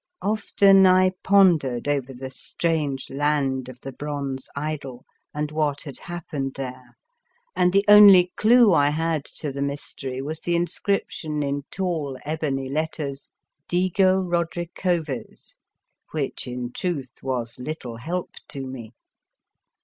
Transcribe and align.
Often 0.23 0.87
I 0.87 1.11
pondered 1.23 1.87
over 1.87 2.11
the 2.11 2.31
strange 2.31 3.11
land 3.11 3.69
of 3.69 3.79
the 3.81 3.91
bronze 3.91 4.49
idol 4.55 5.05
and 5.31 5.51
what 5.51 5.81
had 5.83 5.99
happened 5.99 6.55
138 6.57 6.73
Appendix 6.73 6.97
there, 7.55 7.63
and 7.63 7.71
the 7.71 7.85
only 7.87 8.33
clue 8.35 8.73
I 8.73 8.89
had 8.89 9.23
to 9.25 9.51
the 9.51 9.61
mystery 9.61 10.19
was 10.19 10.39
the 10.39 10.55
inscription 10.55 11.43
in 11.43 11.65
tall 11.69 12.17
ebony 12.25 12.67
letters:" 12.67 13.29
DIGO 13.69 14.21
RODRICOVEZ," 14.23 15.57
which 16.13 16.47
in 16.47 16.71
truth 16.71 17.21
was 17.21 17.59
little 17.59 17.97
help 17.97 18.31
to 18.47 18.65
me. 18.65 18.93